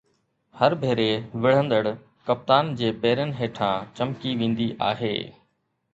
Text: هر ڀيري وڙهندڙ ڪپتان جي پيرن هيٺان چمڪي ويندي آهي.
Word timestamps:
هر 0.59 0.71
ڀيري 0.83 1.05
وڙهندڙ 1.43 1.83
ڪپتان 2.29 2.73
جي 2.79 2.91
پيرن 3.03 3.37
هيٺان 3.43 3.95
چمڪي 4.01 4.37
ويندي 4.41 4.71
آهي. 4.91 5.17